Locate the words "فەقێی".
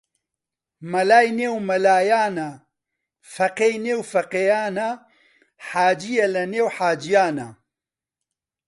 3.33-3.75